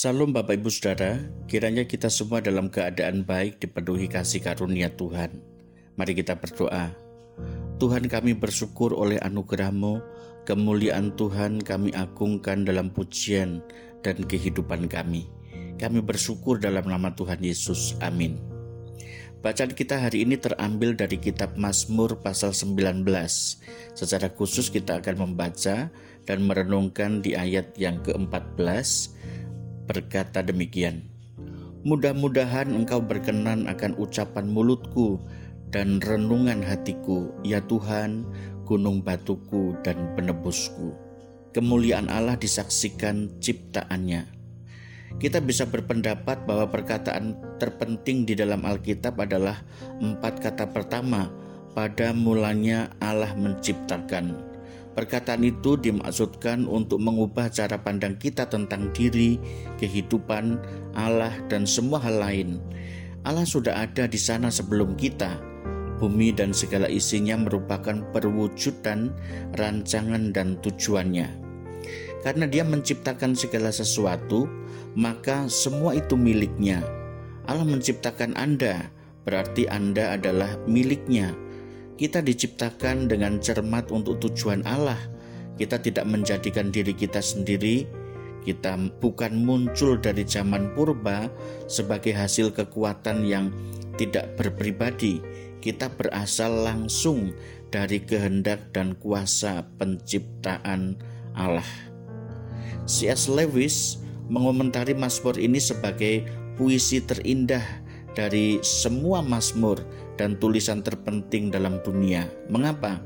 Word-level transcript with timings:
Salam 0.00 0.32
Bapak 0.32 0.56
Ibu 0.56 0.72
Saudara, 0.72 1.20
kiranya 1.44 1.84
kita 1.84 2.08
semua 2.08 2.40
dalam 2.40 2.72
keadaan 2.72 3.20
baik 3.20 3.60
dipenuhi 3.60 4.08
kasih 4.08 4.40
karunia 4.40 4.88
Tuhan. 4.96 5.44
Mari 6.00 6.16
kita 6.16 6.40
berdoa. 6.40 6.96
Tuhan 7.76 8.08
kami 8.08 8.32
bersyukur 8.32 8.96
oleh 8.96 9.20
anugerahmu, 9.20 10.00
kemuliaan 10.48 11.12
Tuhan 11.20 11.60
kami 11.60 11.92
agungkan 11.92 12.64
dalam 12.64 12.88
pujian 12.88 13.60
dan 14.00 14.24
kehidupan 14.24 14.88
kami. 14.88 15.28
Kami 15.76 16.00
bersyukur 16.00 16.56
dalam 16.56 16.88
nama 16.88 17.12
Tuhan 17.12 17.44
Yesus. 17.44 17.92
Amin. 18.00 18.40
Bacaan 19.44 19.76
kita 19.76 20.00
hari 20.00 20.24
ini 20.24 20.40
terambil 20.40 20.96
dari 20.96 21.20
kitab 21.20 21.60
Mazmur 21.60 22.24
pasal 22.24 22.56
19. 22.56 23.04
Secara 23.92 24.32
khusus 24.32 24.72
kita 24.72 25.04
akan 25.04 25.28
membaca 25.28 25.92
dan 26.24 26.38
merenungkan 26.48 27.20
di 27.20 27.36
ayat 27.36 27.76
yang 27.76 28.00
ke-14 28.00 29.20
berkata 29.90 30.46
demikian, 30.46 31.02
Mudah-mudahan 31.82 32.70
engkau 32.70 33.02
berkenan 33.02 33.66
akan 33.66 33.98
ucapan 33.98 34.46
mulutku 34.46 35.18
dan 35.74 35.98
renungan 35.98 36.62
hatiku, 36.62 37.32
ya 37.42 37.58
Tuhan, 37.66 38.28
gunung 38.68 39.02
batuku 39.02 39.74
dan 39.82 40.12
penebusku. 40.14 40.92
Kemuliaan 41.50 42.06
Allah 42.06 42.38
disaksikan 42.38 43.32
ciptaannya. 43.42 44.28
Kita 45.18 45.42
bisa 45.42 45.66
berpendapat 45.66 46.46
bahwa 46.46 46.70
perkataan 46.70 47.34
terpenting 47.58 48.28
di 48.28 48.38
dalam 48.38 48.62
Alkitab 48.62 49.18
adalah 49.18 49.58
empat 49.98 50.38
kata 50.38 50.70
pertama 50.70 51.32
pada 51.74 52.14
mulanya 52.14 52.92
Allah 53.02 53.34
menciptakan 53.34 54.49
Perkataan 54.90 55.46
itu 55.46 55.78
dimaksudkan 55.78 56.66
untuk 56.66 56.98
mengubah 56.98 57.46
cara 57.46 57.78
pandang 57.78 58.18
kita 58.18 58.50
tentang 58.50 58.90
diri, 58.90 59.38
kehidupan, 59.78 60.58
Allah, 60.98 61.30
dan 61.46 61.62
semua 61.62 62.02
hal 62.02 62.18
lain. 62.18 62.58
Allah 63.22 63.46
sudah 63.46 63.86
ada 63.86 64.10
di 64.10 64.18
sana 64.18 64.50
sebelum 64.50 64.98
kita. 64.98 65.38
Bumi 66.02 66.34
dan 66.34 66.50
segala 66.50 66.88
isinya 66.90 67.38
merupakan 67.38 68.02
perwujudan 68.10 69.14
rancangan 69.54 70.34
dan 70.34 70.58
tujuannya. 70.58 71.28
Karena 72.26 72.48
Dia 72.50 72.66
menciptakan 72.66 73.36
segala 73.38 73.70
sesuatu, 73.70 74.48
maka 74.98 75.46
semua 75.46 75.94
itu 75.94 76.18
miliknya. 76.18 76.82
Allah 77.46 77.68
menciptakan 77.68 78.34
Anda, 78.34 78.90
berarti 79.22 79.70
Anda 79.70 80.18
adalah 80.18 80.58
miliknya 80.66 81.36
kita 82.00 82.24
diciptakan 82.24 83.12
dengan 83.12 83.36
cermat 83.44 83.92
untuk 83.92 84.16
tujuan 84.24 84.64
Allah. 84.64 84.96
Kita 85.60 85.76
tidak 85.76 86.08
menjadikan 86.08 86.72
diri 86.72 86.96
kita 86.96 87.20
sendiri. 87.20 87.84
Kita 88.40 88.72
bukan 89.04 89.44
muncul 89.44 90.00
dari 90.00 90.24
zaman 90.24 90.72
purba 90.72 91.28
sebagai 91.68 92.16
hasil 92.16 92.56
kekuatan 92.56 93.28
yang 93.28 93.52
tidak 94.00 94.32
berpribadi. 94.40 95.20
Kita 95.60 95.92
berasal 95.92 96.64
langsung 96.64 97.36
dari 97.68 98.00
kehendak 98.00 98.72
dan 98.72 98.96
kuasa 98.96 99.68
penciptaan 99.76 100.96
Allah. 101.36 101.68
C.S. 102.88 103.28
Lewis 103.28 104.00
mengomentari 104.32 104.96
Mazmur 104.96 105.36
ini 105.36 105.60
sebagai 105.60 106.24
puisi 106.56 107.04
terindah 107.04 107.62
dari 108.16 108.56
semua 108.64 109.20
Mazmur 109.20 109.84
dan 110.20 110.36
tulisan 110.36 110.84
terpenting 110.84 111.48
dalam 111.48 111.80
dunia. 111.80 112.28
Mengapa? 112.52 113.00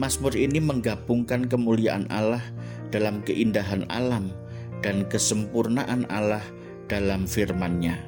Mazmur 0.00 0.32
ini 0.32 0.56
menggabungkan 0.56 1.44
kemuliaan 1.44 2.08
Allah 2.08 2.40
dalam 2.88 3.20
keindahan 3.28 3.84
alam 3.92 4.32
dan 4.80 5.04
kesempurnaan 5.12 6.08
Allah 6.08 6.40
dalam 6.88 7.28
firman-Nya. 7.28 8.00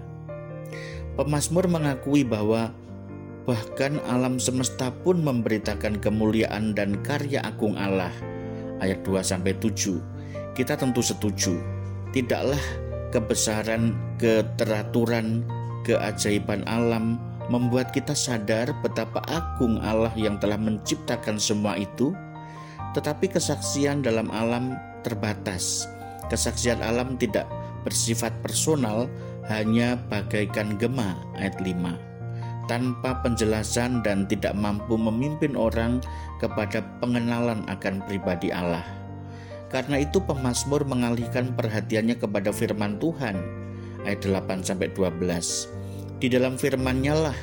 Pemazmur 1.20 1.68
mengakui 1.68 2.24
bahwa 2.24 2.72
bahkan 3.44 4.00
alam 4.08 4.40
semesta 4.40 4.88
pun 5.04 5.20
memberitakan 5.20 6.00
kemuliaan 6.00 6.72
dan 6.72 6.96
karya 7.04 7.44
agung 7.44 7.76
Allah. 7.76 8.12
Ayat 8.80 9.04
2 9.04 9.20
sampai 9.20 9.52
7. 9.60 10.00
Kita 10.56 10.78
tentu 10.78 11.04
setuju. 11.04 11.58
Tidaklah 12.14 12.62
kebesaran, 13.12 13.92
keteraturan, 14.16 15.42
keajaiban 15.82 16.62
alam 16.70 17.18
membuat 17.48 17.90
kita 17.92 18.12
sadar 18.12 18.72
betapa 18.84 19.24
agung 19.28 19.80
Allah 19.80 20.12
yang 20.14 20.36
telah 20.36 20.60
menciptakan 20.60 21.40
semua 21.40 21.76
itu, 21.80 22.12
tetapi 22.92 23.28
kesaksian 23.32 24.04
dalam 24.04 24.28
alam 24.32 24.76
terbatas. 25.04 25.88
Kesaksian 26.28 26.84
alam 26.84 27.16
tidak 27.16 27.48
bersifat 27.82 28.32
personal, 28.44 29.08
hanya 29.48 29.96
bagaikan 30.12 30.76
gema 30.76 31.16
ayat 31.40 31.56
5 31.64 31.96
tanpa 32.68 33.16
penjelasan 33.24 34.04
dan 34.04 34.28
tidak 34.28 34.52
mampu 34.52 35.00
memimpin 35.00 35.56
orang 35.56 36.04
kepada 36.36 36.84
pengenalan 37.00 37.64
akan 37.64 38.04
pribadi 38.04 38.52
Allah. 38.52 38.84
Karena 39.72 40.04
itu 40.04 40.20
pemazmur 40.20 40.84
mengalihkan 40.84 41.56
perhatiannya 41.56 42.20
kepada 42.20 42.52
firman 42.52 43.00
Tuhan 43.00 43.40
ayat 44.04 44.20
8 44.20 44.68
sampai 44.68 44.92
12 44.92 45.77
di 46.18 46.26
dalam 46.26 46.58
firman-Nya 46.58 47.14
lah 47.14 47.38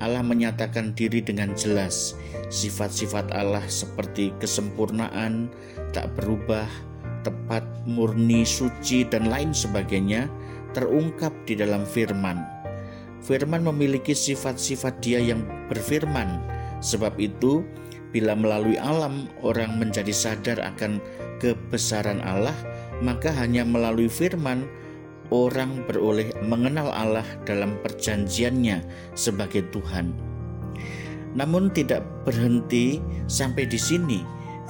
Allah 0.00 0.24
menyatakan 0.24 0.96
diri 0.96 1.20
dengan 1.20 1.52
jelas. 1.52 2.16
Sifat-sifat 2.48 3.36
Allah 3.36 3.62
seperti 3.68 4.32
kesempurnaan, 4.40 5.52
tak 5.92 6.08
berubah, 6.16 6.64
tepat, 7.20 7.62
murni, 7.84 8.42
suci, 8.48 9.04
dan 9.04 9.28
lain 9.28 9.52
sebagainya 9.52 10.26
terungkap 10.72 11.30
di 11.44 11.52
dalam 11.60 11.84
firman. 11.84 12.40
Firman 13.20 13.60
memiliki 13.60 14.16
sifat-sifat 14.16 15.04
dia 15.04 15.20
yang 15.20 15.44
berfirman. 15.68 16.40
Sebab 16.80 17.20
itu, 17.20 17.60
bila 18.16 18.32
melalui 18.32 18.80
alam 18.80 19.28
orang 19.44 19.76
menjadi 19.76 20.16
sadar 20.16 20.58
akan 20.64 20.96
kebesaran 21.44 22.24
Allah, 22.24 22.56
maka 23.04 23.28
hanya 23.36 23.68
melalui 23.68 24.08
firman 24.08 24.64
orang 25.30 25.86
beroleh 25.86 26.34
mengenal 26.42 26.90
Allah 26.90 27.26
dalam 27.46 27.78
perjanjiannya 27.80 28.82
sebagai 29.14 29.66
Tuhan. 29.70 30.12
Namun 31.38 31.70
tidak 31.70 32.02
berhenti 32.26 32.98
sampai 33.30 33.64
di 33.66 33.78
sini. 33.78 34.20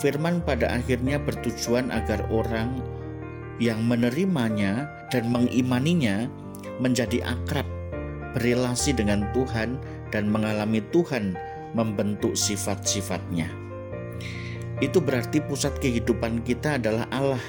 Firman 0.00 0.40
pada 0.40 0.80
akhirnya 0.80 1.20
bertujuan 1.20 1.92
agar 1.92 2.24
orang 2.32 2.80
yang 3.60 3.84
menerimanya 3.84 4.88
dan 5.12 5.28
mengimaninya 5.28 6.24
menjadi 6.80 7.20
akrab, 7.20 7.68
berelasi 8.32 8.96
dengan 8.96 9.28
Tuhan 9.36 9.76
dan 10.08 10.32
mengalami 10.32 10.80
Tuhan 10.88 11.36
membentuk 11.76 12.32
sifat-sifatnya. 12.32 13.52
Itu 14.80 15.04
berarti 15.04 15.44
pusat 15.44 15.76
kehidupan 15.84 16.48
kita 16.48 16.80
adalah 16.80 17.04
Allah, 17.12 17.44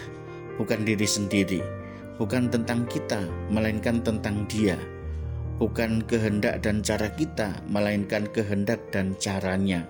bukan 0.59 0.83
diri 0.83 1.07
sendiri 1.07 1.81
bukan 2.21 2.53
tentang 2.53 2.85
kita, 2.85 3.17
melainkan 3.49 3.97
tentang 4.05 4.45
Dia. 4.45 4.77
Bukan 5.57 6.05
kehendak 6.05 6.61
dan 6.61 6.85
cara 6.85 7.09
kita, 7.17 7.65
melainkan 7.65 8.29
kehendak 8.29 8.93
dan 8.93 9.17
caranya. 9.17 9.89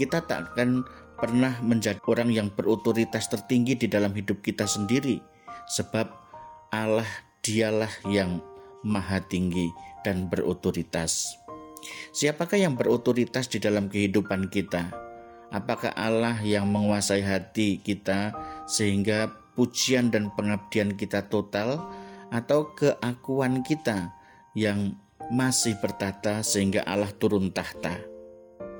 Kita 0.00 0.24
tak 0.24 0.56
akan 0.56 0.80
pernah 1.20 1.60
menjadi 1.60 2.00
orang 2.08 2.32
yang 2.32 2.48
berotoritas 2.48 3.28
tertinggi 3.28 3.76
di 3.76 3.84
dalam 3.84 4.16
hidup 4.16 4.40
kita 4.40 4.64
sendiri, 4.64 5.20
sebab 5.68 6.08
Allah 6.72 7.08
dialah 7.44 7.92
yang 8.08 8.40
maha 8.80 9.20
tinggi 9.20 9.68
dan 10.08 10.32
berotoritas. 10.32 11.36
Siapakah 12.16 12.56
yang 12.56 12.80
berotoritas 12.80 13.52
di 13.52 13.60
dalam 13.60 13.92
kehidupan 13.92 14.48
kita? 14.48 14.88
Apakah 15.52 15.92
Allah 15.92 16.40
yang 16.40 16.64
menguasai 16.64 17.20
hati 17.20 17.76
kita 17.84 18.32
sehingga 18.64 19.41
pujian 19.52 20.08
dan 20.08 20.32
pengabdian 20.32 20.96
kita 20.96 21.28
total 21.28 21.84
atau 22.32 22.72
keakuan 22.72 23.60
kita 23.60 24.12
yang 24.56 24.96
masih 25.32 25.76
bertata 25.80 26.40
sehingga 26.40 26.84
Allah 26.84 27.12
turun 27.12 27.52
tahta. 27.52 28.00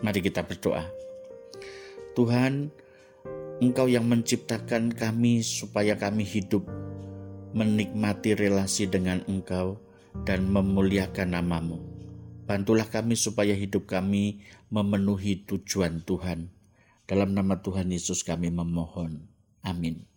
Mari 0.03 0.21
kita 0.25 0.43
berdoa. 0.43 0.85
Tuhan, 2.13 2.73
Engkau 3.63 3.87
yang 3.87 4.11
menciptakan 4.11 4.91
kami 4.91 5.47
supaya 5.47 5.95
kami 5.95 6.27
hidup 6.27 6.67
menikmati 7.55 8.35
relasi 8.35 8.91
dengan 8.91 9.23
Engkau 9.31 9.79
dan 10.27 10.51
memuliakan 10.51 11.39
namamu. 11.39 11.79
Bantulah 12.43 12.85
kami 12.91 13.15
supaya 13.15 13.55
hidup 13.55 13.87
kami 13.87 14.43
memenuhi 14.69 15.47
tujuan 15.47 16.03
Tuhan. 16.03 16.51
Dalam 17.07 17.33
nama 17.33 17.63
Tuhan 17.63 17.89
Yesus 17.93 18.27
kami 18.27 18.51
memohon. 18.51 19.31
Amin. 19.63 20.12